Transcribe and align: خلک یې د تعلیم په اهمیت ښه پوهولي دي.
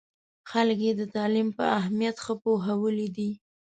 خلک 0.49 0.77
یې 0.87 0.93
د 0.99 1.01
تعلیم 1.15 1.47
په 1.57 1.63
اهمیت 1.79 2.15
ښه 2.23 2.33
پوهولي 2.43 3.07
دي. 3.15 3.31